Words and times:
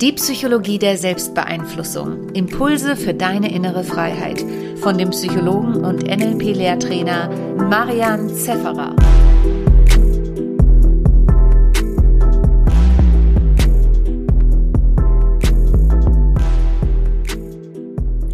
Die 0.00 0.12
Psychologie 0.12 0.78
der 0.78 0.98
Selbstbeeinflussung. 0.98 2.28
Impulse 2.34 2.96
für 2.96 3.14
deine 3.14 3.50
innere 3.50 3.82
Freiheit. 3.82 4.44
Von 4.76 4.98
dem 4.98 5.08
Psychologen 5.08 5.86
und 5.86 6.02
NLP-Lehrtrainer 6.02 7.30
Marian 7.56 8.28
Zefferer. 8.28 8.94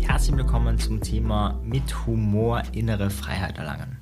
Herzlich 0.00 0.36
willkommen 0.36 0.80
zum 0.80 1.00
Thema 1.00 1.60
mit 1.62 2.06
Humor 2.08 2.64
innere 2.72 3.08
Freiheit 3.08 3.58
erlangen. 3.58 3.98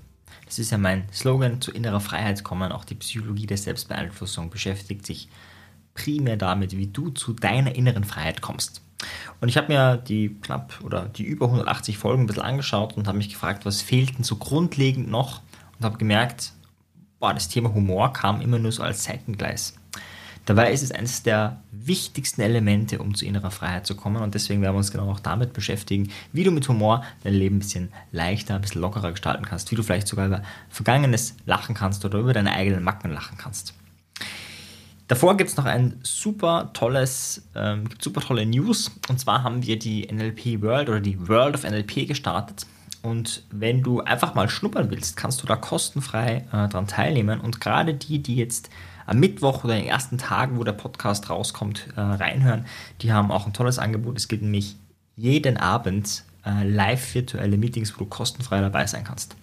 Das 0.47 0.59
ist 0.59 0.71
ja 0.71 0.79
mein 0.79 1.05
Slogan, 1.13 1.61
zu 1.61 1.73
innerer 1.73 2.01
Freiheit 2.01 2.43
kommen. 2.43 2.73
Auch 2.73 2.87
die 2.87 2.95
Psychologie 2.95 3.47
der 3.47 3.59
Selbstbeeinflussung 3.59 4.49
beschäftigt 4.49 5.05
sich 5.05 5.29
primär 6.01 6.37
damit, 6.37 6.77
wie 6.77 6.87
du 6.87 7.11
zu 7.11 7.35
deiner 7.35 7.75
inneren 7.75 8.05
Freiheit 8.05 8.41
kommst. 8.41 8.83
Und 9.41 9.49
ich 9.49 9.57
habe 9.57 9.73
mir 9.73 9.97
die 9.97 10.37
knapp 10.43 10.81
oder 10.83 11.07
die 11.07 11.25
über 11.25 11.47
180 11.47 11.99
Folgen 11.99 12.23
ein 12.23 12.27
bisschen 12.27 12.43
angeschaut 12.43 12.97
und 12.97 13.07
habe 13.07 13.19
mich 13.19 13.29
gefragt, 13.29 13.67
was 13.67 13.83
fehlt 13.83 14.17
denn 14.17 14.25
so 14.25 14.37
grundlegend 14.37 15.11
noch 15.11 15.43
und 15.79 15.85
habe 15.85 15.99
gemerkt, 15.99 16.53
boah, 17.19 17.35
das 17.35 17.49
Thema 17.49 17.73
Humor 17.75 18.13
kam 18.13 18.41
immer 18.41 18.59
nur 18.59 18.73
so 18.73 18.83
als 18.83 19.05
Seitengleis. 19.05 19.75
Dabei 20.47 20.73
ist 20.73 20.83
es 20.83 20.91
eines 20.91 21.23
der 21.23 21.63
wichtigsten 21.71 22.41
Elemente, 22.41 22.99
um 22.99 23.15
zu 23.15 23.27
innerer 23.27 23.51
Freiheit 23.51 23.87
zu 23.87 23.95
kommen 23.95 24.23
und 24.23 24.35
deswegen 24.35 24.63
werden 24.63 24.75
wir 24.75 24.79
uns 24.79 24.91
genau 24.91 25.11
auch 25.11 25.21
damit 25.21 25.53
beschäftigen, 25.53 26.11
wie 26.33 26.45
du 26.45 26.51
mit 26.51 26.67
Humor 26.69 27.05
dein 27.23 27.35
Leben 27.35 27.57
ein 27.57 27.61
bisschen 27.61 27.93
leichter, 28.11 28.55
ein 28.55 28.63
bisschen 28.63 28.81
lockerer 28.81 29.11
gestalten 29.11 29.45
kannst, 29.45 29.71
wie 29.71 29.77
du 29.77 29.83
vielleicht 29.83 30.09
sogar 30.09 30.27
über 30.27 30.43
Vergangenes 30.71 31.37
lachen 31.45 31.75
kannst 31.75 32.05
oder 32.05 32.19
über 32.19 32.33
deine 32.33 32.53
eigenen 32.53 32.83
Macken 32.83 33.13
lachen 33.13 33.37
kannst. 33.37 33.75
Davor 35.11 35.37
gibt 35.37 35.51
es 35.51 35.57
noch 35.57 35.65
ein 35.65 35.99
super 36.05 36.71
tolles, 36.73 37.43
ähm, 37.57 37.89
super 38.01 38.21
tolle 38.21 38.47
News. 38.47 38.93
Und 39.09 39.19
zwar 39.19 39.43
haben 39.43 39.67
wir 39.67 39.77
die 39.77 40.07
NLP 40.07 40.63
World 40.63 40.89
oder 40.89 41.01
die 41.01 41.27
World 41.27 41.57
of 41.57 41.65
NLP 41.65 42.07
gestartet. 42.07 42.65
Und 43.03 43.43
wenn 43.51 43.83
du 43.83 44.03
einfach 44.03 44.37
mal 44.37 44.49
schnuppern 44.49 44.89
willst, 44.89 45.17
kannst 45.17 45.43
du 45.43 45.49
da 45.49 45.57
kostenfrei 45.57 46.45
äh, 46.53 46.69
daran 46.69 46.87
teilnehmen. 46.87 47.41
Und 47.41 47.61
gerade 47.61 47.93
die, 47.93 48.23
die 48.23 48.37
jetzt 48.37 48.71
am 49.05 49.19
Mittwoch 49.19 49.65
oder 49.65 49.75
in 49.75 49.81
den 49.81 49.91
ersten 49.91 50.17
Tagen, 50.17 50.59
wo 50.59 50.63
der 50.63 50.75
Podcast 50.75 51.29
rauskommt, 51.29 51.89
äh, 51.97 52.01
reinhören, 52.01 52.67
die 53.03 53.13
haben 53.13 53.33
auch 53.33 53.49
ein 53.49 53.53
tolles 53.53 53.81
Angebot. 53.81 54.17
Es 54.17 54.29
gibt 54.29 54.45
nämlich 54.45 54.77
jeden 55.17 55.57
Abend 55.57 56.23
äh, 56.47 56.63
live 56.63 57.17
virtuelle 57.17 57.59
Meetings, 57.59 57.93
wo 57.97 58.05
du 58.05 58.07
kostenfrei 58.07 58.61
dabei 58.61 58.87
sein 58.87 59.03
kannst. 59.03 59.35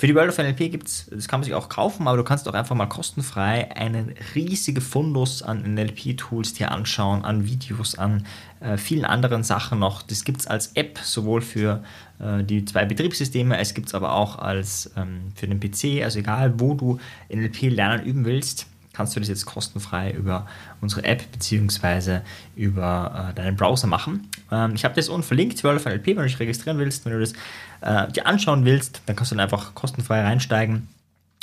Für 0.00 0.06
die 0.06 0.14
World 0.14 0.30
of 0.30 0.38
NLP 0.38 0.70
gibt 0.70 0.88
es, 0.88 1.10
das 1.10 1.28
kann 1.28 1.40
man 1.40 1.44
sich 1.44 1.52
auch 1.52 1.68
kaufen, 1.68 2.08
aber 2.08 2.16
du 2.16 2.24
kannst 2.24 2.48
auch 2.48 2.54
einfach 2.54 2.74
mal 2.74 2.86
kostenfrei 2.86 3.70
einen 3.76 4.14
riesigen 4.34 4.80
Fundus 4.80 5.42
an 5.42 5.74
NLP-Tools 5.74 6.54
dir 6.54 6.72
anschauen, 6.72 7.22
an 7.22 7.44
Videos, 7.44 7.96
an 7.96 8.24
äh, 8.60 8.78
vielen 8.78 9.04
anderen 9.04 9.42
Sachen 9.42 9.78
noch. 9.78 10.00
Das 10.00 10.24
gibt 10.24 10.40
es 10.40 10.46
als 10.46 10.68
App, 10.68 10.98
sowohl 11.00 11.42
für 11.42 11.84
äh, 12.18 12.42
die 12.42 12.64
zwei 12.64 12.86
Betriebssysteme, 12.86 13.58
es 13.58 13.74
gibt 13.74 13.88
es 13.88 13.94
aber 13.94 14.14
auch 14.14 14.38
als 14.38 14.90
ähm, 14.96 15.32
für 15.34 15.46
den 15.46 15.60
PC, 15.60 16.02
also 16.02 16.20
egal 16.20 16.58
wo 16.58 16.72
du 16.72 16.98
NLP 17.28 17.64
lernen 17.64 18.02
üben 18.02 18.24
willst 18.24 18.68
kannst 18.92 19.14
du 19.14 19.20
das 19.20 19.28
jetzt 19.28 19.46
kostenfrei 19.46 20.10
über 20.12 20.46
unsere 20.80 21.04
App 21.04 21.22
bzw. 21.32 22.20
über 22.56 23.30
äh, 23.30 23.34
deinen 23.34 23.56
Browser 23.56 23.86
machen. 23.86 24.28
Ähm, 24.50 24.74
ich 24.74 24.84
habe 24.84 24.94
das 24.94 25.08
unten 25.08 25.22
verlinkt, 25.22 25.62
World 25.64 25.80
of 25.80 25.86
NLP, 25.86 26.08
wenn 26.08 26.16
du 26.16 26.22
dich 26.24 26.38
registrieren 26.38 26.78
willst, 26.78 27.04
wenn 27.04 27.12
du 27.12 27.20
das 27.20 27.32
äh, 27.80 28.10
dir 28.12 28.26
anschauen 28.26 28.64
willst, 28.64 29.02
dann 29.06 29.16
kannst 29.16 29.32
du 29.32 29.36
dann 29.36 29.44
einfach 29.44 29.74
kostenfrei 29.74 30.22
reinsteigen. 30.22 30.88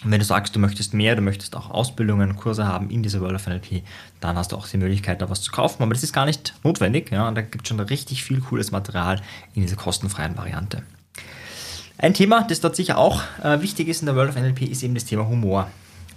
Und 0.04 0.12
wenn 0.12 0.20
du 0.20 0.26
sagst, 0.26 0.56
du 0.56 0.60
möchtest 0.60 0.94
mehr, 0.94 1.16
du 1.16 1.24
möchtest 1.24 1.56
auch 1.56 1.72
Ausbildungen, 1.72 2.36
Kurse 2.36 2.68
haben 2.68 2.92
in 2.92 3.02
dieser 3.02 3.20
World 3.20 3.36
of 3.36 3.48
NLP, 3.48 3.82
dann 4.20 4.38
hast 4.38 4.52
du 4.52 4.56
auch 4.56 4.68
die 4.68 4.78
Möglichkeit, 4.78 5.22
da 5.22 5.30
was 5.30 5.42
zu 5.42 5.52
kaufen. 5.52 5.82
Aber 5.82 5.94
das 5.94 6.04
ist 6.04 6.14
gar 6.14 6.26
nicht 6.26 6.54
notwendig. 6.64 7.12
Ja? 7.12 7.32
Da 7.32 7.42
gibt 7.42 7.66
es 7.66 7.70
schon 7.70 7.80
richtig 7.80 8.24
viel 8.24 8.40
cooles 8.40 8.70
Material 8.70 9.20
in 9.56 9.64
dieser 9.64 9.76
kostenfreien 9.76 10.38
Variante. 10.38 10.84
Ein 11.98 12.14
Thema, 12.14 12.44
das 12.44 12.62
dort 12.62 12.76
sicher 12.76 13.00
auch 13.00 13.24
äh, 13.44 13.60
wichtig 13.62 13.88
ist 13.88 14.02
in 14.02 14.06
der 14.06 14.16
World 14.16 14.30
of 14.30 14.36
NLP, 14.36 14.70
ist 14.70 14.84
eben 14.84 14.94
das 14.94 15.06
Thema 15.06 15.28
Humor. 15.28 15.68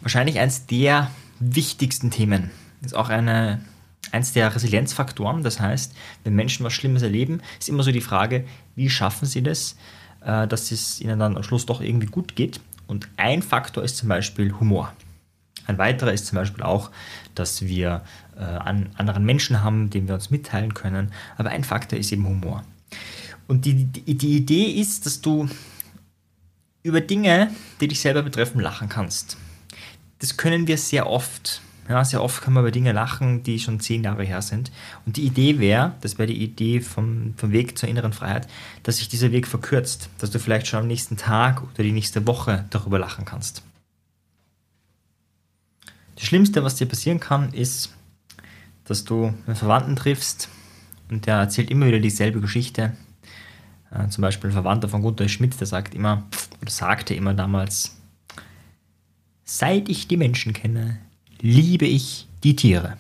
Wahrscheinlich 0.03 0.39
eins 0.39 0.67
der 0.67 1.11
wichtigsten 1.39 2.11
Themen. 2.11 2.51
Ist 2.83 2.95
auch 2.95 3.09
eine, 3.09 3.61
eins 4.13 4.33
der 4.33 4.55
Resilienzfaktoren. 4.55 5.43
Das 5.43 5.61
heißt, 5.61 5.95
wenn 6.25 6.35
Menschen 6.35 6.65
was 6.65 6.73
Schlimmes 6.73 7.03
erleben, 7.03 7.41
ist 7.59 7.69
immer 7.69 7.83
so 7.83 7.93
die 7.93 8.01
Frage, 8.01 8.45
wie 8.77 8.91
schaffen 8.91 9.27
sie 9.27 9.43
das, 9.43 9.77
äh, 10.25 10.47
dass 10.47 10.71
es 10.73 11.01
ihnen 11.01 11.19
dann 11.19 11.37
am 11.37 11.43
Schluss 11.43 11.67
doch 11.67 11.81
irgendwie 11.81 12.07
gut 12.07 12.37
geht. 12.37 12.61
Und 12.87 13.09
ein 13.17 13.43
Faktor 13.43 13.85
ist 13.85 13.97
zum 13.97 14.09
Beispiel 14.09 14.53
Humor. 14.59 14.93
Ein 15.67 15.79
weiterer 15.79 16.13
ist 16.13 16.27
zum 16.27 16.37
Beispiel 16.37 16.65
auch, 16.65 16.91
dass 17.35 17.63
wir 17.63 18.03
äh, 18.37 18.41
an 18.41 18.91
anderen 18.97 19.25
Menschen 19.25 19.63
haben, 19.63 19.91
denen 19.91 20.09
wir 20.09 20.15
uns 20.15 20.31
mitteilen 20.31 20.75
können. 20.75 21.13
Aber 21.37 21.51
ein 21.51 21.63
Faktor 21.63 21.99
ist 21.99 22.11
eben 22.11 22.27
Humor. 22.27 22.65
Und 23.47 23.65
die, 23.65 23.85
die, 23.85 24.17
die 24.17 24.37
Idee 24.37 24.65
ist, 24.81 25.07
dass 25.07 25.21
du 25.21 25.49
über 26.83 27.01
Dinge, 27.01 27.51
die 27.81 27.89
dich 27.89 28.01
selber 28.01 28.23
betreffen, 28.23 28.61
lachen 28.61 28.89
kannst 28.89 29.37
das 30.21 30.37
können 30.37 30.67
wir 30.67 30.79
sehr 30.79 31.09
oft. 31.09 31.61
Ja, 31.91 32.05
sehr 32.05 32.23
oft 32.23 32.41
können 32.41 32.55
wir 32.55 32.61
über 32.61 32.71
Dinge 32.71 32.93
lachen, 32.93 33.43
die 33.43 33.59
schon 33.59 33.81
zehn 33.81 34.05
Jahre 34.05 34.23
her 34.23 34.43
sind. 34.43 34.71
Und 35.07 35.17
die 35.17 35.25
Idee 35.25 35.59
wäre, 35.59 35.95
das 36.03 36.19
wäre 36.19 36.29
die 36.29 36.41
Idee 36.41 36.81
vom, 36.81 37.35
vom 37.37 37.51
Weg 37.51 37.77
zur 37.77 37.89
inneren 37.89 38.13
Freiheit, 38.13 38.47
dass 38.85 38.99
sich 38.99 39.09
dieser 39.09 39.33
Weg 39.33 39.49
verkürzt, 39.49 40.09
dass 40.19 40.31
du 40.31 40.39
vielleicht 40.39 40.69
schon 40.69 40.79
am 40.79 40.87
nächsten 40.87 41.17
Tag 41.17 41.65
oder 41.65 41.83
die 41.83 41.91
nächste 41.91 42.29
Woche 42.29 42.65
darüber 42.71 43.01
lachen 43.01 43.25
kannst. 43.25 43.65
Das 46.15 46.25
Schlimmste, 46.25 46.63
was 46.63 46.77
dir 46.77 46.87
passieren 46.87 47.19
kann, 47.19 47.53
ist, 47.53 47.93
dass 48.85 49.03
du 49.03 49.35
einen 49.49 49.57
Verwandten 49.57 49.97
triffst 49.97 50.49
und 51.11 51.27
der 51.27 51.39
erzählt 51.39 51.73
immer 51.73 51.87
wieder 51.87 51.99
dieselbe 51.99 52.41
Geschichte. 52.41 52.97
Äh, 53.91 54.07
zum 54.11 54.23
Beispiel 54.23 54.51
ein 54.51 54.55
Verwandter 54.55 54.89
von 54.89 55.03
Gunther 55.03 55.29
Schmidt, 55.29 55.59
der 55.59 55.67
sagt 55.67 55.93
immer, 55.97 56.23
oder 56.63 56.71
sagte 56.71 57.15
immer 57.15 57.35
damals, 57.35 57.97
Seit 59.45 59.89
ich 59.89 60.07
die 60.07 60.17
Menschen 60.17 60.53
kenne, 60.53 61.01
liebe 61.41 61.87
ich 61.87 62.27
die 62.43 62.57
Tiere. 62.57 62.97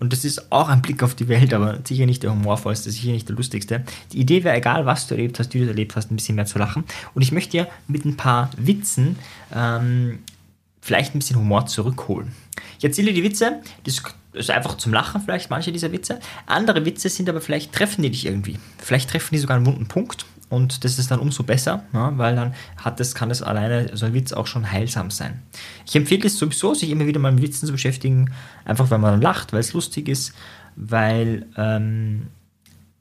Und 0.00 0.12
das 0.12 0.24
ist 0.24 0.52
auch 0.52 0.68
ein 0.68 0.82
Blick 0.82 1.02
auf 1.02 1.14
die 1.14 1.28
Welt, 1.28 1.54
aber 1.54 1.80
sicher 1.84 2.04
nicht 2.04 2.22
der 2.22 2.32
humorvollste, 2.32 2.90
sicher 2.90 3.12
nicht 3.12 3.28
der 3.28 3.36
lustigste. 3.36 3.84
Die 4.12 4.18
Idee 4.18 4.44
wäre, 4.44 4.56
egal 4.56 4.84
was 4.86 5.06
du 5.06 5.14
erlebt 5.14 5.38
hast, 5.38 5.54
wie 5.54 5.60
du 5.60 5.66
erlebt 5.66 5.96
hast, 5.96 6.10
ein 6.10 6.16
bisschen 6.16 6.34
mehr 6.34 6.46
zu 6.46 6.58
lachen. 6.58 6.84
Und 7.14 7.22
ich 7.22 7.32
möchte 7.32 7.52
dir 7.52 7.68
mit 7.86 8.04
ein 8.04 8.16
paar 8.16 8.50
Witzen 8.56 9.16
ähm, 9.54 10.18
vielleicht 10.80 11.14
ein 11.14 11.20
bisschen 11.20 11.36
Humor 11.36 11.66
zurückholen. 11.66 12.32
Ich 12.78 12.84
erzähle 12.84 13.12
die 13.12 13.22
Witze, 13.22 13.62
das 13.84 14.02
ist 14.34 14.50
einfach 14.50 14.76
zum 14.76 14.92
Lachen 14.92 15.22
vielleicht, 15.22 15.48
manche 15.48 15.72
dieser 15.72 15.92
Witze. 15.92 16.20
Andere 16.44 16.84
Witze 16.84 17.08
sind 17.08 17.28
aber 17.28 17.40
vielleicht, 17.40 17.72
treffen 17.72 18.02
die 18.02 18.10
dich 18.10 18.26
irgendwie. 18.26 18.58
Vielleicht 18.78 19.08
treffen 19.08 19.34
die 19.34 19.38
sogar 19.38 19.56
einen 19.56 19.64
wunden 19.64 19.86
Punkt 19.86 20.26
und 20.54 20.84
das 20.84 20.98
ist 20.98 21.10
dann 21.10 21.20
umso 21.20 21.42
besser, 21.42 21.84
ja, 21.92 22.16
weil 22.16 22.36
dann 22.36 22.54
hat 22.76 23.00
das, 23.00 23.14
kann 23.14 23.28
das 23.28 23.42
alleine, 23.42 23.96
so 23.96 24.06
ein 24.06 24.14
Witz 24.14 24.32
auch 24.32 24.46
schon 24.46 24.70
heilsam 24.70 25.10
sein. 25.10 25.42
Ich 25.86 25.96
empfehle 25.96 26.26
es 26.26 26.38
sowieso, 26.38 26.74
sich 26.74 26.90
immer 26.90 27.06
wieder 27.06 27.20
mal 27.20 27.32
mit 27.32 27.42
Witzen 27.42 27.66
zu 27.66 27.72
beschäftigen, 27.72 28.30
einfach 28.64 28.90
weil 28.90 28.98
man 28.98 29.20
lacht, 29.20 29.52
weil 29.52 29.60
es 29.60 29.72
lustig 29.72 30.08
ist, 30.08 30.32
weil 30.76 31.46
ähm, 31.56 32.28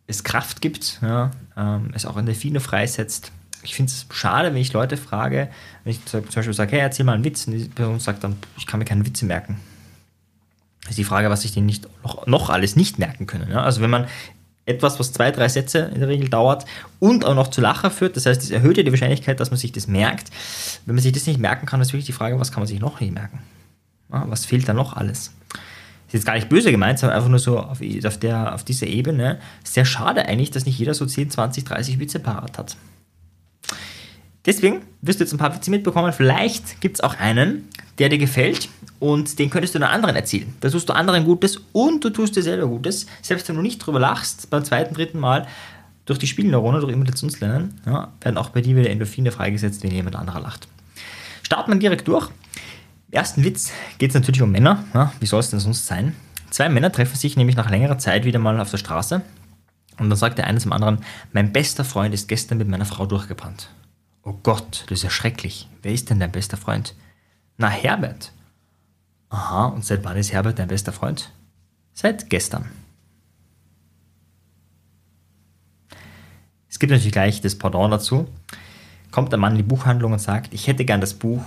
es 0.07 0.23
Kraft 0.23 0.61
gibt, 0.61 0.99
ja, 1.01 1.31
ähm, 1.55 1.91
es 1.93 2.05
auch 2.05 2.17
Endorphine 2.17 2.59
freisetzt. 2.59 3.31
Ich 3.61 3.75
finde 3.75 3.91
es 3.91 4.05
schade, 4.11 4.49
wenn 4.53 4.61
ich 4.61 4.73
Leute 4.73 4.97
frage, 4.97 5.49
wenn 5.83 5.91
ich 5.91 6.03
zum 6.05 6.23
Beispiel 6.23 6.53
sage, 6.53 6.73
hey, 6.73 6.81
erzähl 6.81 7.05
mal 7.05 7.13
einen 7.13 7.23
Witz, 7.23 7.47
und 7.47 7.53
die 7.53 7.65
Person 7.69 7.99
sagt 7.99 8.23
dann, 8.23 8.35
ich 8.57 8.67
kann 8.67 8.79
mir 8.79 8.85
keine 8.85 9.05
Witze 9.05 9.25
merken. 9.25 9.59
Das 10.81 10.91
ist 10.91 10.97
die 10.97 11.05
Frage, 11.05 11.29
was 11.29 11.43
sich 11.43 11.53
denen 11.53 11.65
nicht 11.65 11.87
noch, 12.03 12.27
noch 12.27 12.49
alles 12.49 12.75
nicht 12.75 12.99
merken 12.99 13.25
können. 13.25 13.49
Ja? 13.49 13.63
Also 13.63 13.79
wenn 13.81 13.89
man 13.89 14.07
etwas, 14.65 14.99
was 14.99 15.11
zwei, 15.11 15.31
drei 15.31 15.49
Sätze 15.49 15.91
in 15.93 15.99
der 15.99 16.09
Regel 16.09 16.29
dauert 16.29 16.65
und 16.99 17.25
auch 17.25 17.35
noch 17.35 17.49
zu 17.49 17.61
Lachen 17.61 17.91
führt. 17.91 18.15
Das 18.15 18.25
heißt, 18.25 18.41
es 18.41 18.51
erhöht 18.51 18.77
ja 18.77 18.83
die 18.83 18.91
Wahrscheinlichkeit, 18.91 19.39
dass 19.39 19.51
man 19.51 19.57
sich 19.57 19.71
das 19.71 19.87
merkt. 19.87 20.29
Wenn 20.85 20.95
man 20.95 21.03
sich 21.03 21.11
das 21.11 21.27
nicht 21.27 21.39
merken 21.39 21.65
kann, 21.65 21.81
ist 21.81 21.89
wirklich 21.89 22.05
die 22.05 22.13
Frage, 22.13 22.39
was 22.39 22.51
kann 22.51 22.61
man 22.61 22.67
sich 22.67 22.79
noch 22.79 22.99
nicht 22.99 23.13
merken? 23.13 23.39
Was 24.09 24.45
fehlt 24.45 24.67
da 24.69 24.73
noch 24.73 24.95
alles? 24.95 25.31
ist 26.13 26.19
jetzt 26.19 26.25
gar 26.27 26.35
nicht 26.35 26.49
böse 26.49 26.69
gemeint, 26.69 26.99
sondern 26.99 27.17
einfach 27.17 27.29
nur 27.29 27.39
so 27.39 27.59
auf, 27.59 27.81
auf, 27.81 28.17
der, 28.19 28.53
auf 28.53 28.63
dieser 28.63 28.85
Ebene. 28.85 29.39
Sehr 29.63 29.83
schade 29.83 30.27
eigentlich, 30.27 30.51
dass 30.51 30.67
nicht 30.67 30.77
jeder 30.77 30.93
so 30.93 31.07
10, 31.07 31.31
20, 31.31 31.63
30 31.63 31.99
Witze 31.99 32.19
parat 32.19 32.59
hat. 32.59 32.77
Deswegen 34.45 34.81
wirst 35.03 35.19
du 35.19 35.23
jetzt 35.25 35.33
ein 35.33 35.37
paar 35.37 35.53
Witze 35.53 35.69
mitbekommen. 35.69 36.11
Vielleicht 36.13 36.81
gibt 36.81 36.97
es 36.97 37.01
auch 37.01 37.19
einen, 37.19 37.67
der 37.99 38.09
dir 38.09 38.17
gefällt 38.17 38.69
und 38.99 39.37
den 39.37 39.49
könntest 39.49 39.75
du 39.75 39.79
den 39.79 39.87
anderen 39.87 40.15
erzählen. 40.15 40.51
Da 40.61 40.69
tust 40.69 40.89
du 40.89 40.93
anderen 40.93 41.25
Gutes 41.25 41.61
und 41.73 42.03
du 42.03 42.09
tust 42.09 42.35
dir 42.35 42.41
selber 42.41 42.67
Gutes. 42.67 43.05
Selbst 43.21 43.47
wenn 43.49 43.55
du 43.57 43.61
nicht 43.61 43.79
drüber 43.79 43.99
lachst, 43.99 44.49
beim 44.49 44.63
zweiten, 44.63 44.95
dritten 44.95 45.19
Mal, 45.19 45.45
durch 46.05 46.19
die 46.19 46.27
Spielneurone, 46.27 46.79
durch 46.79 46.91
Imitationslernen, 46.91 47.79
ja, 47.85 48.11
werden 48.21 48.37
auch 48.37 48.49
bei 48.49 48.61
dir 48.61 48.75
wieder 48.75 48.89
Endorphine 48.89 49.31
freigesetzt, 49.31 49.83
wenn 49.83 49.91
jemand 49.91 50.15
anderer 50.15 50.41
lacht. 50.41 50.67
Starten 51.43 51.71
wir 51.71 51.79
direkt 51.79 52.07
durch. 52.07 52.29
Im 53.09 53.19
ersten 53.19 53.43
Witz 53.43 53.71
geht 53.99 54.09
es 54.09 54.15
natürlich 54.15 54.41
um 54.41 54.51
Männer. 54.51 54.83
Ja, 54.93 55.13
wie 55.19 55.25
soll 55.25 55.39
es 55.39 55.49
denn 55.49 55.59
sonst 55.59 55.85
sein? 55.85 56.15
Zwei 56.49 56.67
Männer 56.69 56.91
treffen 56.91 57.15
sich 57.15 57.37
nämlich 57.37 57.55
nach 57.55 57.69
längerer 57.69 57.97
Zeit 57.97 58.25
wieder 58.25 58.39
mal 58.39 58.59
auf 58.59 58.71
der 58.71 58.77
Straße. 58.77 59.21
Und 59.99 60.09
dann 60.09 60.17
sagt 60.17 60.37
der 60.37 60.47
eine 60.47 60.59
zum 60.59 60.73
anderen, 60.73 60.99
mein 61.31 61.53
bester 61.53 61.85
Freund 61.85 62.13
ist 62.13 62.27
gestern 62.27 62.57
mit 62.57 62.67
meiner 62.67 62.85
Frau 62.85 63.05
durchgebrannt. 63.05 63.69
Oh 64.23 64.39
Gott, 64.43 64.85
das 64.87 64.99
ist 64.99 65.03
ja 65.03 65.09
schrecklich. 65.09 65.69
Wer 65.81 65.93
ist 65.93 66.09
denn 66.09 66.19
dein 66.19 66.31
bester 66.31 66.57
Freund? 66.57 66.95
Na, 67.57 67.69
Herbert. 67.69 68.31
Aha, 69.29 69.65
und 69.67 69.85
seit 69.85 70.03
wann 70.03 70.17
ist 70.17 70.31
Herbert 70.31 70.59
dein 70.59 70.67
bester 70.67 70.93
Freund? 70.93 71.31
seit 71.93 72.29
gestern. 72.29 72.69
Es 76.69 76.79
gibt 76.79 76.91
natürlich 76.91 77.13
gleich 77.13 77.41
das 77.41 77.57
Pendant 77.57 77.93
dazu. 77.93 78.27
Kommt 79.11 79.31
der 79.31 79.39
Mann 79.39 79.53
in 79.53 79.57
die 79.57 79.63
Buchhandlung 79.63 80.13
und 80.13 80.19
sagt, 80.19 80.53
ich 80.53 80.67
hätte 80.67 80.85
gern 80.85 81.01
das 81.01 81.13
Buch 81.13 81.43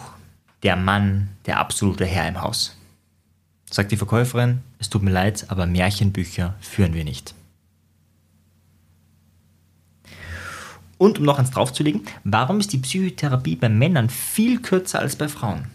Der 0.62 0.76
Mann, 0.76 1.28
der 1.46 1.58
absolute 1.58 2.06
Herr 2.06 2.28
im 2.28 2.40
Haus. 2.40 2.76
Sagt 3.70 3.90
die 3.90 3.96
Verkäuferin, 3.96 4.62
es 4.78 4.88
tut 4.88 5.02
mir 5.02 5.10
leid, 5.10 5.46
aber 5.48 5.66
Märchenbücher 5.66 6.54
führen 6.60 6.94
wir 6.94 7.04
nicht. 7.04 7.34
Und 10.98 11.18
um 11.18 11.24
noch 11.24 11.38
eins 11.38 11.50
draufzulegen, 11.50 12.02
warum 12.24 12.60
ist 12.60 12.72
die 12.72 12.78
Psychotherapie 12.78 13.56
bei 13.56 13.68
Männern 13.68 14.08
viel 14.08 14.60
kürzer 14.60 15.00
als 15.00 15.16
bei 15.16 15.28
Frauen? 15.28 15.66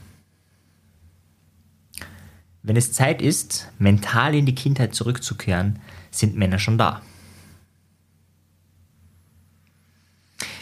Wenn 2.64 2.76
es 2.76 2.94
Zeit 2.94 3.22
ist, 3.22 3.72
mental 3.80 4.36
in 4.36 4.46
die 4.46 4.56
Kindheit 4.56 4.94
zurückzukehren, 4.94 5.80
sind 6.12 6.36
Männer 6.36 6.60
schon 6.60 6.78
da. 6.78 7.02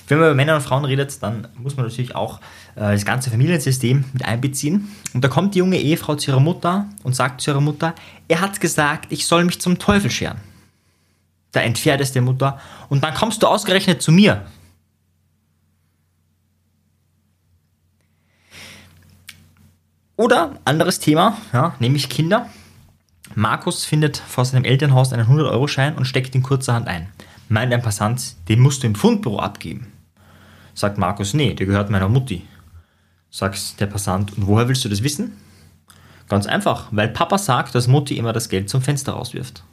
Wenn 0.08 0.18
man 0.18 0.28
über 0.28 0.36
Männer 0.36 0.56
und 0.56 0.62
Frauen 0.62 0.86
redet, 0.86 1.22
dann 1.22 1.48
muss 1.56 1.78
man 1.78 1.86
natürlich 1.86 2.16
auch 2.16 2.40
äh, 2.76 2.94
das 2.94 3.06
ganze 3.06 3.30
Familiensystem 3.30 4.06
mit 4.12 4.26
einbeziehen. 4.26 4.90
Und 5.14 5.24
da 5.24 5.28
kommt 5.28 5.54
die 5.54 5.60
junge 5.60 5.78
Ehefrau 5.78 6.16
zu 6.16 6.32
ihrer 6.32 6.40
Mutter 6.40 6.88
und 7.04 7.16
sagt 7.16 7.42
zu 7.42 7.52
ihrer 7.52 7.62
Mutter, 7.62 7.94
er 8.28 8.42
hat 8.42 8.60
gesagt, 8.60 9.12
ich 9.12 9.28
soll 9.28 9.44
mich 9.44 9.62
zum 9.62 9.78
Teufel 9.78 10.10
scheren. 10.10 10.38
Da 11.52 11.62
entfährt 11.62 12.02
es 12.02 12.12
der 12.12 12.22
Mutter 12.22 12.60
und 12.90 13.04
dann 13.04 13.14
kommst 13.14 13.42
du 13.42 13.48
ausgerechnet 13.48 14.02
zu 14.02 14.12
mir. 14.12 14.46
Oder 20.16 20.60
anderes 20.66 21.00
Thema, 21.00 21.38
ja, 21.54 21.76
nämlich 21.80 22.10
Kinder. 22.10 22.50
Markus 23.36 23.86
findet 23.86 24.18
vor 24.18 24.44
seinem 24.44 24.66
Elternhaus 24.66 25.14
einen 25.14 25.28
100-Euro-Schein 25.28 25.96
und 25.96 26.06
steckt 26.06 26.36
ihn 26.36 26.44
kurzerhand 26.44 26.88
ein. 26.88 27.08
Meint 27.48 27.74
ein 27.74 27.82
Passant, 27.82 28.36
den 28.50 28.60
musst 28.60 28.84
du 28.84 28.88
im 28.88 28.96
Fundbüro 28.96 29.40
abgeben. 29.40 29.94
Sagt 30.74 30.98
Markus, 30.98 31.34
nee, 31.34 31.54
der 31.54 31.66
gehört 31.66 31.90
meiner 31.90 32.10
Mutti. 32.10 32.46
Sagt 33.32 33.80
der 33.80 33.86
Passant, 33.86 34.38
und 34.38 34.48
woher 34.48 34.68
willst 34.68 34.84
du 34.84 34.90
das 34.90 35.04
wissen? 35.04 35.38
Ganz 36.28 36.46
einfach, 36.48 36.90
weil 36.92 37.08
Papa 37.08 37.38
sagt, 37.38 37.74
dass 37.74 37.88
Mutti 37.88 38.18
immer 38.18 38.34
das 38.34 38.50
Geld 38.50 38.70
zum 38.70 38.82
Fenster 38.82 39.14
rauswirft. 39.14 39.64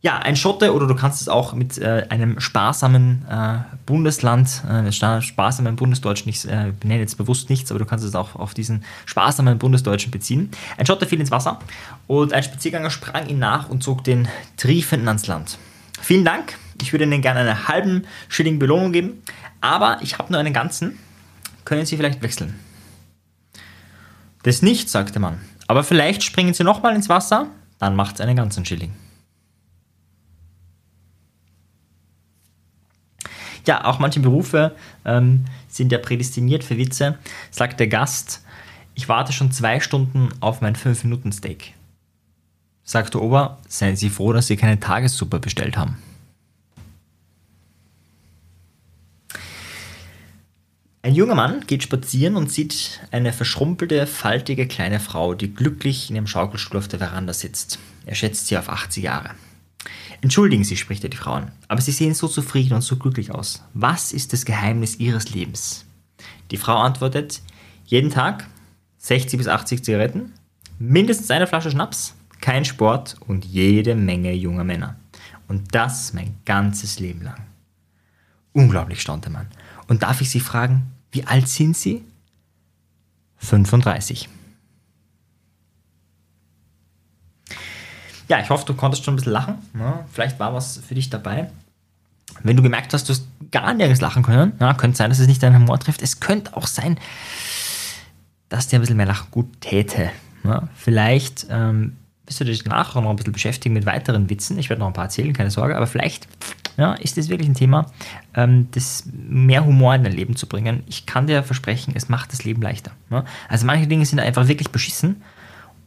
Ja, 0.00 0.16
ein 0.18 0.36
Schotte 0.36 0.72
oder 0.74 0.86
du 0.86 0.94
kannst 0.94 1.20
es 1.20 1.28
auch 1.28 1.54
mit 1.54 1.76
äh, 1.76 2.06
einem 2.08 2.38
sparsamen 2.38 3.26
äh, 3.28 3.58
Bundesland, 3.84 4.62
äh, 4.64 4.92
sparsamen 4.92 5.74
Bundesdeutschen, 5.74 6.28
ich 6.28 6.44
äh, 6.48 6.72
benenne 6.78 7.00
jetzt 7.00 7.18
bewusst 7.18 7.50
nichts, 7.50 7.72
aber 7.72 7.80
du 7.80 7.84
kannst 7.84 8.04
es 8.04 8.14
auch 8.14 8.36
auf 8.36 8.54
diesen 8.54 8.84
sparsamen 9.06 9.58
Bundesdeutschen 9.58 10.12
beziehen. 10.12 10.52
Ein 10.76 10.86
Schotte 10.86 11.04
fiel 11.04 11.18
ins 11.18 11.32
Wasser 11.32 11.58
und 12.06 12.32
ein 12.32 12.44
Spaziergänger 12.44 12.90
sprang 12.90 13.26
ihn 13.26 13.40
nach 13.40 13.68
und 13.70 13.82
zog 13.82 14.04
den 14.04 14.28
Triefenden 14.56 15.08
ans 15.08 15.26
Land. 15.26 15.58
Vielen 16.00 16.24
Dank, 16.24 16.56
ich 16.80 16.92
würde 16.92 17.04
Ihnen 17.04 17.20
gerne 17.20 17.40
einen 17.40 17.66
halben 17.66 18.04
Schilling 18.28 18.60
Belohnung 18.60 18.92
geben, 18.92 19.20
aber 19.60 19.98
ich 20.00 20.16
habe 20.18 20.32
nur 20.32 20.38
einen 20.38 20.54
ganzen. 20.54 20.96
Können 21.64 21.86
Sie 21.86 21.96
vielleicht 21.96 22.22
wechseln? 22.22 22.54
Das 24.44 24.62
nicht, 24.62 24.88
sagte 24.90 25.18
man. 25.18 25.40
Aber 25.66 25.82
vielleicht 25.82 26.22
springen 26.22 26.54
Sie 26.54 26.62
nochmal 26.62 26.94
ins 26.94 27.08
Wasser, 27.08 27.48
dann 27.80 27.96
macht 27.96 28.14
es 28.14 28.20
einen 28.20 28.36
ganzen 28.36 28.64
Schilling. 28.64 28.92
Ja, 33.68 33.84
auch 33.84 34.00
manche 34.00 34.18
Berufe 34.18 34.74
ähm, 35.04 35.44
sind 35.68 35.92
ja 35.92 35.98
prädestiniert 35.98 36.64
für 36.64 36.78
Witze. 36.78 37.18
Sagt 37.52 37.78
der 37.78 37.86
Gast, 37.86 38.42
ich 38.94 39.08
warte 39.08 39.32
schon 39.32 39.52
zwei 39.52 39.78
Stunden 39.78 40.30
auf 40.40 40.60
mein 40.60 40.74
5-Minuten-Steak. 40.74 41.74
Sagt 42.82 43.14
der 43.14 43.22
Ober, 43.22 43.58
seien 43.68 43.94
Sie 43.94 44.08
froh, 44.08 44.32
dass 44.32 44.46
Sie 44.46 44.56
keine 44.56 44.80
Tagessuppe 44.80 45.38
bestellt 45.38 45.76
haben. 45.76 45.98
Ein 51.02 51.14
junger 51.14 51.34
Mann 51.34 51.64
geht 51.66 51.82
spazieren 51.82 52.36
und 52.36 52.50
sieht 52.50 53.00
eine 53.12 53.32
verschrumpelte, 53.32 54.06
faltige 54.06 54.66
kleine 54.66 54.98
Frau, 54.98 55.34
die 55.34 55.54
glücklich 55.54 56.10
in 56.10 56.16
ihrem 56.16 56.26
Schaukelstuhl 56.26 56.78
auf 56.78 56.88
der 56.88 56.98
Veranda 56.98 57.34
sitzt. 57.34 57.78
Er 58.06 58.14
schätzt 58.14 58.46
sie 58.48 58.58
auf 58.58 58.68
80 58.68 59.04
Jahre. 59.04 59.30
Entschuldigen 60.20 60.64
Sie, 60.64 60.76
spricht 60.76 61.04
er 61.04 61.10
die 61.10 61.16
Frauen, 61.16 61.52
aber 61.68 61.80
Sie 61.80 61.92
sehen 61.92 62.14
so 62.14 62.26
zufrieden 62.26 62.74
und 62.74 62.82
so 62.82 62.96
glücklich 62.96 63.32
aus. 63.32 63.62
Was 63.74 64.12
ist 64.12 64.32
das 64.32 64.44
Geheimnis 64.44 64.96
Ihres 64.96 65.32
Lebens? 65.32 65.86
Die 66.50 66.56
Frau 66.56 66.76
antwortet, 66.76 67.40
jeden 67.84 68.10
Tag 68.10 68.48
60 68.98 69.38
bis 69.38 69.48
80 69.48 69.84
Zigaretten, 69.84 70.32
mindestens 70.78 71.30
eine 71.30 71.46
Flasche 71.46 71.70
Schnaps, 71.70 72.14
kein 72.40 72.64
Sport 72.64 73.16
und 73.26 73.44
jede 73.44 73.94
Menge 73.94 74.32
junger 74.32 74.64
Männer. 74.64 74.96
Und 75.46 75.74
das 75.74 76.12
mein 76.12 76.36
ganzes 76.44 76.98
Leben 76.98 77.22
lang. 77.22 77.40
Unglaublich, 78.52 79.00
staunte 79.00 79.30
man. 79.30 79.46
Und 79.86 80.02
darf 80.02 80.20
ich 80.20 80.30
Sie 80.30 80.40
fragen, 80.40 80.92
wie 81.12 81.24
alt 81.24 81.48
sind 81.48 81.76
Sie? 81.76 82.04
35. 83.38 84.28
Ja, 88.28 88.40
ich 88.40 88.50
hoffe, 88.50 88.66
du 88.66 88.74
konntest 88.74 89.04
schon 89.04 89.14
ein 89.14 89.16
bisschen 89.16 89.32
lachen. 89.32 89.56
Ja, 89.78 90.04
vielleicht 90.12 90.38
war 90.38 90.54
was 90.54 90.78
für 90.86 90.94
dich 90.94 91.10
dabei. 91.10 91.50
Wenn 92.42 92.56
du 92.56 92.62
gemerkt 92.62 92.92
hast, 92.92 93.08
du 93.08 93.12
hast 93.12 93.26
gar 93.50 93.72
nirgends 93.74 94.00
lachen 94.00 94.22
können, 94.22 94.52
ja, 94.60 94.74
könnte 94.74 94.98
sein, 94.98 95.10
dass 95.10 95.18
es 95.18 95.26
nicht 95.26 95.42
deinen 95.42 95.56
Humor 95.56 95.78
trifft. 95.78 96.02
Es 96.02 96.20
könnte 96.20 96.56
auch 96.56 96.66
sein, 96.66 96.98
dass 98.48 98.68
dir 98.68 98.78
ein 98.78 98.82
bisschen 98.82 98.96
mehr 98.96 99.06
Lachen 99.06 99.30
gut 99.30 99.60
täte. 99.60 100.10
Ja, 100.44 100.68
vielleicht 100.76 101.46
ähm, 101.50 101.96
wirst 102.26 102.40
du 102.40 102.44
dich 102.44 102.64
nachher 102.64 103.00
noch 103.00 103.10
ein 103.10 103.16
bisschen 103.16 103.32
beschäftigen 103.32 103.74
mit 103.74 103.86
weiteren 103.86 104.28
Witzen. 104.30 104.58
Ich 104.58 104.68
werde 104.68 104.80
noch 104.80 104.86
ein 104.88 104.92
paar 104.92 105.04
erzählen, 105.04 105.32
keine 105.32 105.50
Sorge. 105.50 105.76
Aber 105.76 105.86
vielleicht 105.86 106.28
ja, 106.76 106.94
ist 106.94 107.18
es 107.18 107.28
wirklich 107.28 107.48
ein 107.48 107.54
Thema, 107.54 107.86
ähm, 108.34 108.68
das 108.70 109.04
mehr 109.12 109.64
Humor 109.64 109.94
in 109.94 110.04
dein 110.04 110.12
Leben 110.12 110.36
zu 110.36 110.46
bringen. 110.46 110.84
Ich 110.86 111.06
kann 111.06 111.26
dir 111.26 111.42
versprechen, 111.42 111.94
es 111.96 112.08
macht 112.08 112.32
das 112.32 112.44
Leben 112.44 112.62
leichter. 112.62 112.92
Ja? 113.10 113.24
Also 113.48 113.66
manche 113.66 113.86
Dinge 113.88 114.06
sind 114.06 114.20
einfach 114.20 114.46
wirklich 114.46 114.70
beschissen 114.70 115.22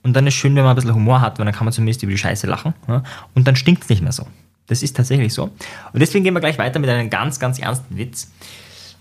und 0.04 0.14
dann 0.14 0.26
ist 0.28 0.34
schön, 0.34 0.56
wenn 0.56 0.64
man 0.64 0.72
ein 0.72 0.76
bisschen 0.76 0.96
Humor 0.96 1.22
hat, 1.22 1.38
weil 1.38 1.46
dann 1.46 1.54
kann 1.54 1.66
man 1.66 1.74
zumindest 1.74 2.02
über 2.04 2.12
die 2.12 2.18
Scheiße 2.18 2.48
lachen. 2.48 2.74
Ja? 2.88 3.04
Und 3.36 3.48
dann 3.48 3.56
stinkt 3.56 3.84
es 3.84 3.90
nicht 3.90 4.02
mehr 4.02 4.12
so. 4.12 4.26
Das 4.68 4.84
ist 4.84 4.96
tatsächlich 4.96 5.34
so. 5.34 5.44
Und 5.44 6.00
deswegen 6.00 6.24
gehen 6.24 6.34
wir 6.34 6.40
gleich 6.40 6.58
weiter 6.58 6.80
mit 6.80 6.90
einem 6.90 7.10
ganz, 7.10 7.40
ganz 7.40 7.60
ernsten 7.60 7.98
Witz. 7.98 8.32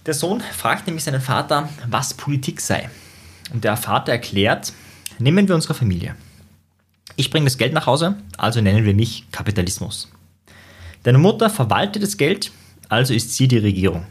Der 0.06 0.14
Sohn 0.14 0.40
fragt 0.40 0.86
nämlich 0.86 1.04
seinen 1.04 1.20
Vater, 1.20 1.68
was 1.88 2.14
Politik 2.14 2.60
sei. 2.60 2.90
Und 3.52 3.64
der 3.64 3.76
Vater 3.76 4.12
erklärt, 4.12 4.72
nehmen 5.18 5.48
wir 5.48 5.54
unsere 5.54 5.74
Familie. 5.74 6.16
Ich 7.16 7.30
bringe 7.30 7.44
das 7.44 7.58
Geld 7.58 7.72
nach 7.72 7.86
Hause, 7.86 8.16
also 8.36 8.60
nennen 8.60 8.84
wir 8.84 8.94
mich 8.94 9.26
Kapitalismus. 9.30 10.10
Deine 11.02 11.18
Mutter 11.18 11.50
verwaltet 11.50 12.02
das 12.02 12.16
Geld, 12.16 12.50
also 12.88 13.14
ist 13.14 13.34
sie 13.34 13.48
die 13.48 13.58
Regierung. 13.58 14.06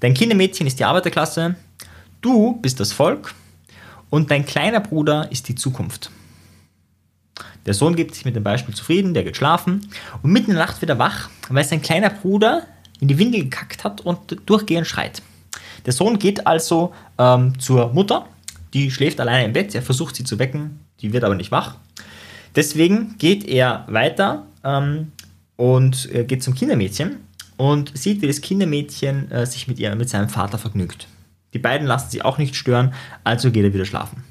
Dein 0.00 0.14
Kindermädchen 0.14 0.66
ist 0.66 0.78
die 0.78 0.84
Arbeiterklasse, 0.84 1.56
du 2.20 2.60
bist 2.60 2.80
das 2.80 2.92
Volk 2.92 3.34
und 4.10 4.30
dein 4.30 4.46
kleiner 4.46 4.80
Bruder 4.80 5.30
ist 5.30 5.48
die 5.48 5.54
Zukunft. 5.54 6.10
Der 7.66 7.74
Sohn 7.74 7.96
gibt 7.96 8.14
sich 8.14 8.24
mit 8.24 8.36
dem 8.36 8.44
Beispiel 8.44 8.74
zufrieden, 8.74 9.12
der 9.12 9.24
geht 9.24 9.36
schlafen 9.36 9.88
und 10.22 10.32
mitten 10.32 10.50
in 10.50 10.56
der 10.56 10.66
Nacht 10.66 10.80
wird 10.80 10.90
er 10.90 10.98
wach, 10.98 11.28
weil 11.48 11.64
sein 11.64 11.82
kleiner 11.82 12.10
Bruder 12.10 12.62
in 13.00 13.08
die 13.08 13.18
Windel 13.18 13.42
gekackt 13.42 13.84
hat 13.84 14.00
und 14.00 14.36
durchgehend 14.46 14.86
schreit. 14.86 15.20
Der 15.84 15.92
Sohn 15.92 16.18
geht 16.18 16.46
also 16.46 16.92
ähm, 17.18 17.58
zur 17.58 17.92
Mutter, 17.92 18.26
die 18.72 18.90
schläft 18.90 19.20
alleine 19.20 19.44
im 19.44 19.52
Bett, 19.52 19.74
er 19.74 19.82
versucht 19.82 20.16
sie 20.16 20.24
zu 20.24 20.38
wecken, 20.38 20.80
die 21.00 21.12
wird 21.12 21.24
aber 21.24 21.34
nicht 21.34 21.50
wach. 21.50 21.76
Deswegen 22.54 23.16
geht 23.18 23.44
er 23.44 23.84
weiter 23.88 24.46
ähm, 24.64 25.12
und 25.56 26.08
äh, 26.14 26.24
geht 26.24 26.42
zum 26.42 26.54
Kindermädchen 26.54 27.16
und 27.56 27.96
sieht, 27.96 28.22
wie 28.22 28.26
das 28.26 28.40
Kindermädchen 28.40 29.30
äh, 29.30 29.46
sich 29.46 29.68
mit, 29.68 29.78
ihr, 29.78 29.94
mit 29.94 30.08
seinem 30.08 30.28
Vater 30.28 30.58
vergnügt. 30.58 31.06
Die 31.52 31.58
beiden 31.58 31.86
lassen 31.86 32.10
sich 32.10 32.24
auch 32.24 32.38
nicht 32.38 32.56
stören, 32.56 32.94
also 33.24 33.50
geht 33.50 33.64
er 33.64 33.74
wieder 33.74 33.84
schlafen. 33.84 34.24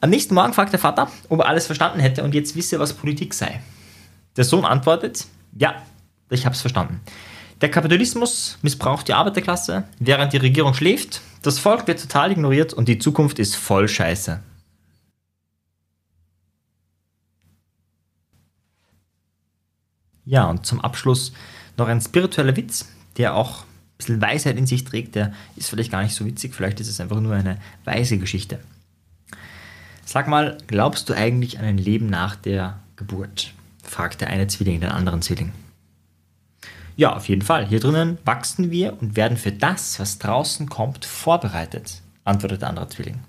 Am 0.00 0.10
nächsten 0.10 0.34
Morgen 0.34 0.52
fragt 0.52 0.72
der 0.72 0.80
Vater, 0.80 1.10
ob 1.28 1.40
er 1.40 1.48
alles 1.48 1.66
verstanden 1.66 2.00
hätte 2.00 2.22
und 2.22 2.34
jetzt 2.34 2.54
wisse, 2.54 2.78
was 2.78 2.92
Politik 2.92 3.34
sei. 3.34 3.60
Der 4.36 4.44
Sohn 4.44 4.64
antwortet, 4.64 5.26
ja, 5.56 5.82
ich 6.28 6.44
habe 6.44 6.54
es 6.54 6.60
verstanden. 6.60 7.00
Der 7.62 7.70
Kapitalismus 7.70 8.58
missbraucht 8.60 9.08
die 9.08 9.14
Arbeiterklasse, 9.14 9.84
während 9.98 10.32
die 10.34 10.38
Regierung 10.38 10.74
schläft, 10.74 11.22
das 11.42 11.58
Volk 11.58 11.86
wird 11.86 12.00
total 12.00 12.32
ignoriert 12.32 12.74
und 12.74 12.88
die 12.88 12.98
Zukunft 12.98 13.38
ist 13.38 13.56
voll 13.56 13.88
Scheiße. 13.88 14.42
Ja, 20.26 20.50
und 20.50 20.66
zum 20.66 20.80
Abschluss 20.80 21.32
noch 21.78 21.86
ein 21.86 22.00
spiritueller 22.00 22.56
Witz, 22.56 22.88
der 23.16 23.34
auch 23.34 23.64
bisschen 23.98 24.20
Weisheit 24.20 24.56
in 24.56 24.66
sich 24.66 24.84
trägt, 24.84 25.14
der 25.14 25.32
ist 25.56 25.70
vielleicht 25.70 25.90
gar 25.90 26.02
nicht 26.02 26.14
so 26.14 26.26
witzig, 26.26 26.54
vielleicht 26.54 26.80
ist 26.80 26.88
es 26.88 27.00
einfach 27.00 27.20
nur 27.20 27.34
eine 27.34 27.58
weise 27.84 28.18
Geschichte. 28.18 28.58
Sag 30.04 30.28
mal, 30.28 30.58
glaubst 30.66 31.08
du 31.08 31.14
eigentlich 31.14 31.58
an 31.58 31.64
ein 31.64 31.78
Leben 31.78 32.06
nach 32.06 32.36
der 32.36 32.78
Geburt? 32.96 33.52
fragt 33.82 34.20
der 34.20 34.28
eine 34.28 34.46
Zwilling 34.46 34.80
den 34.80 34.90
anderen 34.90 35.22
Zwilling. 35.22 35.52
Ja, 36.96 37.14
auf 37.14 37.28
jeden 37.28 37.42
Fall. 37.42 37.66
Hier 37.66 37.80
drinnen 37.80 38.18
wachsen 38.24 38.70
wir 38.70 39.00
und 39.00 39.16
werden 39.16 39.36
für 39.36 39.52
das, 39.52 40.00
was 40.00 40.18
draußen 40.18 40.68
kommt, 40.68 41.04
vorbereitet. 41.04 42.02
antwortet 42.24 42.62
der 42.62 42.70
andere 42.70 42.88
Zwilling. 42.88 43.20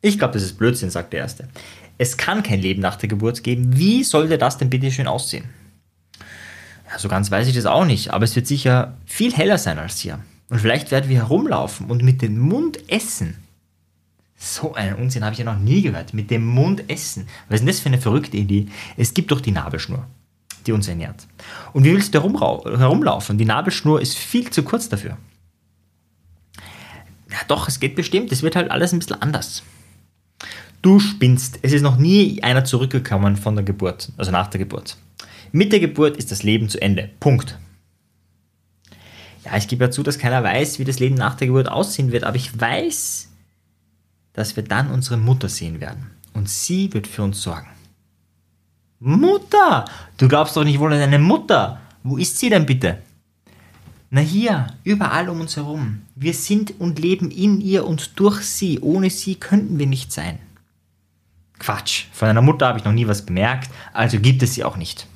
Ich 0.00 0.18
glaube, 0.18 0.34
das 0.34 0.42
ist 0.42 0.58
Blödsinn, 0.58 0.90
sagt 0.90 1.12
der 1.12 1.20
Erste. 1.20 1.48
Es 1.98 2.16
kann 2.16 2.42
kein 2.42 2.60
Leben 2.60 2.80
nach 2.80 2.96
der 2.96 3.08
Geburt 3.08 3.42
geben. 3.42 3.76
Wie 3.76 4.04
sollte 4.04 4.38
das 4.38 4.58
denn 4.58 4.70
bitte 4.70 4.90
schön 4.90 5.06
aussehen? 5.06 5.44
So 6.96 7.08
ganz 7.08 7.30
weiß 7.30 7.48
ich 7.48 7.54
das 7.54 7.66
auch 7.66 7.84
nicht, 7.84 8.12
aber 8.12 8.24
es 8.24 8.36
wird 8.36 8.46
sicher 8.46 8.96
viel 9.04 9.32
heller 9.34 9.58
sein 9.58 9.78
als 9.78 9.98
hier. 9.98 10.18
Und 10.48 10.60
vielleicht 10.60 10.90
werden 10.90 11.08
wir 11.08 11.16
herumlaufen 11.16 11.86
und 11.86 12.02
mit 12.02 12.22
dem 12.22 12.38
Mund 12.38 12.78
essen. 12.90 13.36
So 14.36 14.74
einen 14.74 14.96
Unsinn 14.96 15.24
habe 15.24 15.32
ich 15.32 15.38
ja 15.38 15.44
noch 15.44 15.58
nie 15.58 15.82
gehört. 15.82 16.12
Mit 16.12 16.30
dem 16.30 16.46
Mund 16.46 16.84
essen. 16.88 17.26
Was 17.48 17.56
ist 17.56 17.60
denn 17.60 17.66
das 17.66 17.80
für 17.80 17.88
eine 17.88 18.00
verrückte 18.00 18.36
Idee? 18.36 18.66
Es 18.96 19.14
gibt 19.14 19.30
doch 19.32 19.40
die 19.40 19.52
Nabelschnur, 19.52 20.06
die 20.66 20.72
uns 20.72 20.86
ernährt. 20.86 21.26
Und 21.72 21.84
wie 21.84 21.92
willst 21.92 22.14
du 22.14 22.20
herumlaufen? 22.20 23.38
Die 23.38 23.44
Nabelschnur 23.44 24.00
ist 24.00 24.16
viel 24.16 24.50
zu 24.50 24.62
kurz 24.62 24.88
dafür. 24.88 25.16
Ja, 27.30 27.38
doch, 27.48 27.68
es 27.68 27.80
geht 27.80 27.96
bestimmt. 27.96 28.30
Es 28.32 28.42
wird 28.42 28.54
halt 28.54 28.70
alles 28.70 28.92
ein 28.92 28.98
bisschen 28.98 29.20
anders. 29.22 29.62
Du 30.82 31.00
spinnst. 31.00 31.58
Es 31.62 31.72
ist 31.72 31.82
noch 31.82 31.96
nie 31.96 32.42
einer 32.42 32.64
zurückgekommen 32.64 33.36
von 33.36 33.54
der 33.54 33.64
Geburt, 33.64 34.12
also 34.18 34.30
nach 34.30 34.48
der 34.48 34.58
Geburt. 34.58 34.98
Mit 35.54 35.70
der 35.70 35.78
Geburt 35.78 36.16
ist 36.16 36.32
das 36.32 36.42
Leben 36.42 36.68
zu 36.68 36.82
Ende. 36.82 37.10
Punkt. 37.20 37.60
Ja, 39.44 39.56
ich 39.56 39.68
gebe 39.68 39.84
ja 39.84 39.90
zu, 39.92 40.02
dass 40.02 40.18
keiner 40.18 40.42
weiß, 40.42 40.80
wie 40.80 40.84
das 40.84 40.98
Leben 40.98 41.14
nach 41.14 41.36
der 41.36 41.46
Geburt 41.46 41.68
aussehen 41.68 42.10
wird, 42.10 42.24
aber 42.24 42.34
ich 42.34 42.60
weiß, 42.60 43.30
dass 44.32 44.56
wir 44.56 44.64
dann 44.64 44.90
unsere 44.90 45.16
Mutter 45.16 45.48
sehen 45.48 45.80
werden. 45.80 46.10
Und 46.32 46.48
sie 46.48 46.92
wird 46.92 47.06
für 47.06 47.22
uns 47.22 47.40
sorgen. 47.40 47.68
Mutter! 48.98 49.84
Du 50.16 50.26
glaubst 50.26 50.56
doch 50.56 50.64
nicht 50.64 50.80
wohl 50.80 50.92
an 50.92 50.98
deine 50.98 51.20
Mutter! 51.20 51.80
Wo 52.02 52.16
ist 52.16 52.36
sie 52.36 52.50
denn 52.50 52.66
bitte? 52.66 52.98
Na 54.10 54.22
hier, 54.22 54.66
überall 54.82 55.28
um 55.28 55.40
uns 55.40 55.54
herum. 55.54 56.02
Wir 56.16 56.34
sind 56.34 56.80
und 56.80 56.98
leben 56.98 57.30
in 57.30 57.60
ihr 57.60 57.86
und 57.86 58.18
durch 58.18 58.42
sie. 58.42 58.80
Ohne 58.80 59.08
sie 59.08 59.36
könnten 59.36 59.78
wir 59.78 59.86
nicht 59.86 60.10
sein. 60.10 60.40
Quatsch, 61.60 62.06
von 62.12 62.26
einer 62.26 62.42
Mutter 62.42 62.66
habe 62.66 62.80
ich 62.80 62.84
noch 62.84 62.92
nie 62.92 63.06
was 63.06 63.24
bemerkt, 63.24 63.70
also 63.92 64.18
gibt 64.18 64.42
es 64.42 64.54
sie 64.54 64.64
auch 64.64 64.76
nicht. 64.76 65.06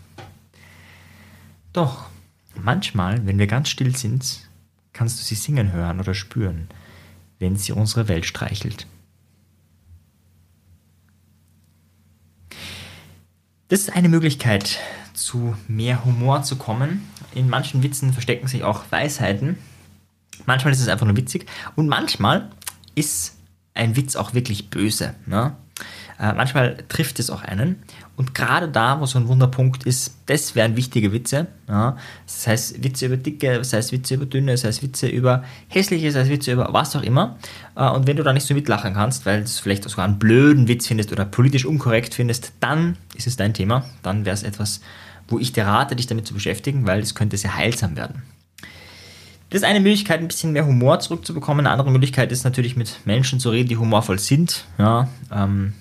Doch, 1.78 2.06
manchmal, 2.60 3.24
wenn 3.24 3.38
wir 3.38 3.46
ganz 3.46 3.68
still 3.68 3.94
sind, 3.94 4.48
kannst 4.92 5.20
du 5.20 5.22
sie 5.22 5.36
singen 5.36 5.70
hören 5.70 6.00
oder 6.00 6.12
spüren, 6.12 6.66
wenn 7.38 7.54
sie 7.54 7.70
unsere 7.70 8.08
Welt 8.08 8.26
streichelt. 8.26 8.88
Das 13.68 13.78
ist 13.78 13.94
eine 13.94 14.08
Möglichkeit, 14.08 14.80
zu 15.14 15.54
mehr 15.68 16.04
Humor 16.04 16.42
zu 16.42 16.56
kommen. 16.56 17.08
In 17.32 17.48
manchen 17.48 17.84
Witzen 17.84 18.12
verstecken 18.12 18.48
sich 18.48 18.64
auch 18.64 18.90
Weisheiten. 18.90 19.56
Manchmal 20.46 20.72
ist 20.72 20.80
es 20.80 20.88
einfach 20.88 21.06
nur 21.06 21.16
witzig 21.16 21.46
und 21.76 21.86
manchmal 21.86 22.50
ist 22.96 23.36
ein 23.74 23.94
Witz 23.94 24.16
auch 24.16 24.34
wirklich 24.34 24.68
böse. 24.68 25.14
Ne? 25.26 25.56
Äh, 26.20 26.32
manchmal 26.32 26.76
trifft 26.88 27.20
es 27.20 27.30
auch 27.30 27.42
einen. 27.42 27.82
Und 28.16 28.34
gerade 28.34 28.68
da, 28.68 29.00
wo 29.00 29.06
so 29.06 29.18
ein 29.18 29.28
Wunderpunkt 29.28 29.84
ist, 29.84 30.16
das 30.26 30.56
wären 30.56 30.76
wichtige 30.76 31.12
Witze. 31.12 31.46
Ja? 31.68 31.96
Das 32.26 32.46
heißt 32.46 32.82
Witze 32.82 33.06
über 33.06 33.16
Dicke, 33.16 33.58
das 33.58 33.72
heißt 33.72 33.92
Witze 33.92 34.14
über 34.14 34.26
Dünne, 34.26 34.52
das 34.52 34.64
heißt 34.64 34.82
Witze 34.82 35.06
über 35.06 35.44
Hässliche, 35.68 36.08
das 36.08 36.16
heißt 36.16 36.30
Witze 36.30 36.52
über 36.52 36.72
was 36.72 36.96
auch 36.96 37.02
immer. 37.02 37.38
Äh, 37.76 37.88
und 37.90 38.08
wenn 38.08 38.16
du 38.16 38.24
da 38.24 38.32
nicht 38.32 38.46
so 38.46 38.54
mitlachen 38.54 38.94
kannst, 38.94 39.26
weil 39.26 39.42
du 39.42 39.48
vielleicht 39.48 39.88
sogar 39.88 40.06
einen 40.06 40.18
blöden 40.18 40.66
Witz 40.66 40.88
findest 40.88 41.12
oder 41.12 41.24
politisch 41.24 41.64
unkorrekt 41.64 42.14
findest, 42.14 42.52
dann 42.58 42.96
ist 43.14 43.28
es 43.28 43.36
dein 43.36 43.54
Thema. 43.54 43.84
Dann 44.02 44.24
wäre 44.24 44.34
es 44.34 44.42
etwas, 44.42 44.80
wo 45.28 45.38
ich 45.38 45.52
dir 45.52 45.66
rate, 45.66 45.94
dich 45.94 46.08
damit 46.08 46.26
zu 46.26 46.34
beschäftigen, 46.34 46.86
weil 46.86 47.00
es 47.00 47.14
könnte 47.14 47.36
sehr 47.36 47.54
heilsam 47.54 47.96
werden. 47.96 48.22
Das 49.50 49.62
ist 49.62 49.66
eine 49.66 49.80
Möglichkeit, 49.80 50.20
ein 50.20 50.28
bisschen 50.28 50.52
mehr 50.52 50.66
Humor 50.66 51.00
zurückzubekommen. 51.00 51.64
Eine 51.64 51.70
andere 51.70 51.90
Möglichkeit 51.90 52.32
ist 52.32 52.44
natürlich 52.44 52.76
mit 52.76 53.00
Menschen 53.06 53.40
zu 53.40 53.50
reden, 53.50 53.68
die 53.68 53.78
humorvoll 53.78 54.18
sind. 54.18 54.64
Ja, 54.76 55.08
ähm, 55.32 55.72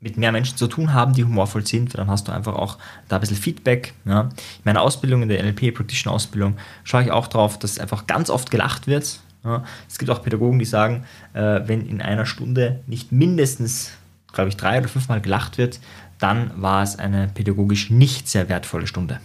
mit 0.00 0.16
mehr 0.16 0.32
Menschen 0.32 0.56
zu 0.56 0.66
tun 0.66 0.94
haben, 0.94 1.12
die 1.12 1.24
humorvoll 1.24 1.66
sind, 1.66 1.96
dann 1.96 2.08
hast 2.08 2.26
du 2.26 2.32
einfach 2.32 2.54
auch 2.54 2.78
da 3.08 3.16
ein 3.16 3.20
bisschen 3.20 3.36
Feedback. 3.36 3.92
Ja. 4.06 4.22
In 4.22 4.30
meiner 4.64 4.80
Ausbildung, 4.80 5.22
in 5.22 5.28
der 5.28 5.42
NLP 5.42 5.74
Practitioner 5.74 6.14
Ausbildung, 6.14 6.56
schaue 6.84 7.02
ich 7.02 7.10
auch 7.10 7.26
drauf, 7.26 7.58
dass 7.58 7.78
einfach 7.78 8.06
ganz 8.06 8.30
oft 8.30 8.50
gelacht 8.50 8.86
wird. 8.86 9.20
Ja. 9.44 9.64
Es 9.88 9.98
gibt 9.98 10.10
auch 10.10 10.22
Pädagogen, 10.22 10.58
die 10.58 10.64
sagen, 10.64 11.04
äh, 11.34 11.60
wenn 11.66 11.86
in 11.86 12.00
einer 12.00 12.24
Stunde 12.24 12.80
nicht 12.86 13.12
mindestens, 13.12 13.92
glaube 14.32 14.48
ich, 14.48 14.56
drei 14.56 14.78
oder 14.78 14.88
fünfmal 14.88 15.20
gelacht 15.20 15.58
wird, 15.58 15.80
dann 16.18 16.50
war 16.60 16.82
es 16.82 16.98
eine 16.98 17.28
pädagogisch 17.28 17.90
nicht 17.90 18.28
sehr 18.28 18.48
wertvolle 18.48 18.86
Stunde. 18.86 19.20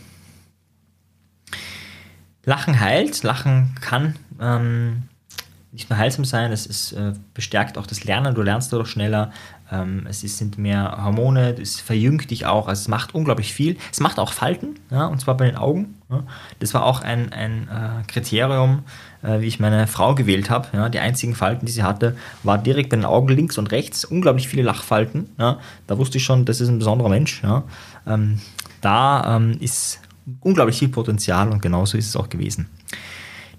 Lachen 2.43 2.79
heilt, 2.79 3.23
Lachen 3.23 3.75
kann 3.81 4.15
ähm, 4.39 5.03
nicht 5.75 5.89
nur 5.89 5.99
heilsam 5.99 6.23
sein, 6.23 6.51
es 6.51 6.65
ist, 6.65 6.93
äh, 6.93 7.13
bestärkt 7.33 7.77
auch 7.77 7.85
das 7.85 8.05
Lernen, 8.05 8.33
du 8.33 8.41
lernst 8.41 8.71
dadurch 8.71 8.89
schneller, 8.89 9.31
ähm, 9.71 10.05
es 10.07 10.23
ist, 10.23 10.37
sind 10.37 10.57
mehr 10.57 11.03
Hormone, 11.03 11.55
es 11.59 11.79
verjüngt 11.79 12.29
dich 12.29 12.45
auch, 12.45 12.67
also 12.67 12.81
es 12.81 12.87
macht 12.87 13.15
unglaublich 13.15 13.53
viel. 13.53 13.77
Es 13.91 13.99
macht 13.99 14.19
auch 14.19 14.33
Falten, 14.33 14.75
ja, 14.91 15.07
und 15.07 15.19
zwar 15.19 15.35
bei 15.37 15.45
den 15.45 15.57
Augen. 15.57 15.95
Ja. 16.09 16.23
Das 16.59 16.73
war 16.73 16.85
auch 16.85 17.01
ein, 17.01 17.33
ein 17.33 17.67
äh, 17.67 18.03
Kriterium, 18.07 18.83
äh, 19.23 19.41
wie 19.41 19.47
ich 19.47 19.59
meine 19.59 19.87
Frau 19.87 20.13
gewählt 20.13 20.49
habe. 20.49 20.67
Ja. 20.73 20.89
Die 20.89 20.99
einzigen 20.99 21.33
Falten, 21.33 21.65
die 21.65 21.71
sie 21.71 21.83
hatte, 21.83 22.15
war 22.43 22.57
direkt 22.57 22.89
bei 22.89 22.97
den 22.97 23.05
Augen 23.05 23.29
links 23.29 23.57
und 23.57 23.71
rechts, 23.71 24.05
unglaublich 24.05 24.47
viele 24.47 24.61
Lachfalten. 24.61 25.29
Ja. 25.39 25.59
Da 25.87 25.97
wusste 25.97 26.19
ich 26.19 26.23
schon, 26.23 26.45
das 26.45 26.61
ist 26.61 26.69
ein 26.69 26.77
besonderer 26.77 27.09
Mensch. 27.09 27.41
Ja. 27.43 27.63
Ähm, 28.05 28.39
da 28.81 29.37
ähm, 29.37 29.57
ist 29.59 29.99
unglaublich 30.41 30.77
viel 30.77 30.89
Potenzial 30.89 31.49
und 31.49 31.61
genauso 31.61 31.97
ist 31.97 32.07
es 32.07 32.15
auch 32.15 32.29
gewesen. 32.29 32.67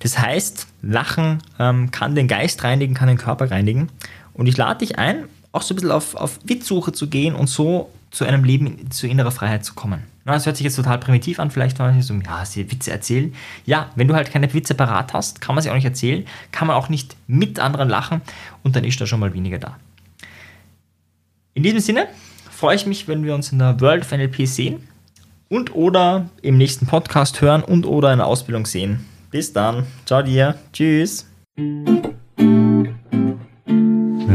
Das 0.00 0.18
heißt, 0.18 0.66
Lachen 0.82 1.42
ähm, 1.58 1.90
kann 1.90 2.14
den 2.14 2.28
Geist 2.28 2.62
reinigen, 2.62 2.94
kann 2.94 3.08
den 3.08 3.18
Körper 3.18 3.50
reinigen. 3.50 3.88
Und 4.34 4.46
ich 4.46 4.56
lade 4.56 4.80
dich 4.80 4.98
ein, 4.98 5.24
auch 5.52 5.62
so 5.62 5.74
ein 5.74 5.76
bisschen 5.76 5.90
auf, 5.90 6.14
auf 6.14 6.38
Witzsuche 6.44 6.92
zu 6.92 7.08
gehen 7.08 7.34
und 7.34 7.48
so 7.48 7.90
zu 8.10 8.24
einem 8.24 8.44
Leben, 8.44 8.90
zu 8.90 9.06
innerer 9.06 9.30
Freiheit 9.30 9.64
zu 9.64 9.74
kommen. 9.74 10.02
das 10.24 10.46
hört 10.46 10.56
sich 10.56 10.64
jetzt 10.64 10.76
total 10.76 10.98
primitiv 10.98 11.38
an, 11.38 11.50
vielleicht 11.50 11.78
war 11.78 11.94
ich 11.96 12.06
so, 12.06 12.14
ja, 12.14 12.44
sie 12.44 12.70
Witze 12.70 12.90
erzählen. 12.90 13.34
Ja, 13.64 13.90
wenn 13.94 14.08
du 14.08 14.14
halt 14.14 14.30
keine 14.30 14.52
Witze 14.54 14.74
parat 14.74 15.12
hast, 15.12 15.40
kann 15.40 15.54
man 15.54 15.62
sie 15.62 15.70
auch 15.70 15.74
nicht 15.74 15.84
erzählen, 15.84 16.24
kann 16.52 16.68
man 16.68 16.76
auch 16.76 16.88
nicht 16.88 17.16
mit 17.26 17.58
anderen 17.58 17.88
lachen 17.88 18.22
und 18.62 18.76
dann 18.76 18.84
ist 18.84 19.00
da 19.00 19.06
schon 19.06 19.20
mal 19.20 19.34
weniger 19.34 19.58
da. 19.58 19.76
In 21.54 21.62
diesem 21.62 21.80
Sinne 21.80 22.08
freue 22.50 22.76
ich 22.76 22.86
mich, 22.86 23.08
wenn 23.08 23.24
wir 23.24 23.34
uns 23.34 23.52
in 23.52 23.58
der 23.58 23.80
World 23.80 24.02
of 24.02 24.12
NLP 24.12 24.46
sehen 24.46 24.88
und 25.48 25.74
oder 25.74 26.28
im 26.42 26.56
nächsten 26.56 26.86
Podcast 26.86 27.40
hören 27.40 27.62
und 27.62 27.86
oder 27.86 28.12
in 28.12 28.18
der 28.18 28.26
Ausbildung 28.26 28.66
sehen. 28.66 29.04
Bis 29.30 29.52
dann. 29.52 29.86
Ciao 30.04 30.22
dir. 30.22 30.56
Tschüss. 30.72 31.26